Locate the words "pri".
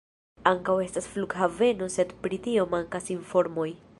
2.25-2.41